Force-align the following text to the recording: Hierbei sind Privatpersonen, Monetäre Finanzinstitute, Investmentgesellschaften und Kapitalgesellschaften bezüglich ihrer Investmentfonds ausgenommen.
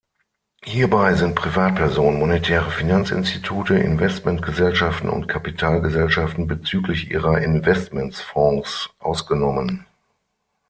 Hierbei 0.63 1.13
sind 1.13 1.35
Privatpersonen, 1.35 2.17
Monetäre 2.19 2.71
Finanzinstitute, 2.71 3.75
Investmentgesellschaften 3.77 5.11
und 5.11 5.27
Kapitalgesellschaften 5.27 6.47
bezüglich 6.47 7.11
ihrer 7.11 7.37
Investmentfonds 7.37 8.89
ausgenommen. 8.97 9.85